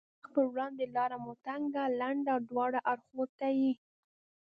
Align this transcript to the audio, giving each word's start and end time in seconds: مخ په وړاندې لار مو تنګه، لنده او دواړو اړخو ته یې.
مخ 0.21 0.27
په 0.35 0.41
وړاندې 0.49 0.83
لار 0.95 1.11
مو 1.23 1.33
تنګه، 1.45 1.83
لنده 1.99 2.29
او 2.35 2.39
دواړو 2.49 2.79
اړخو 2.91 3.23
ته 3.39 3.47
یې. 3.59 3.71